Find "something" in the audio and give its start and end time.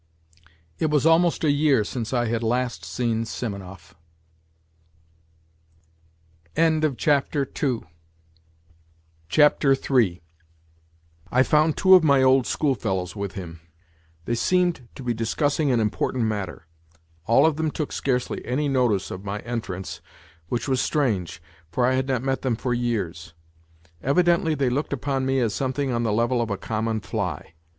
25.53-25.91